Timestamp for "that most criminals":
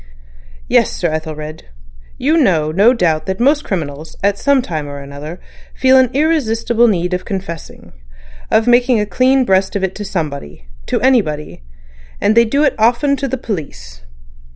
3.27-4.15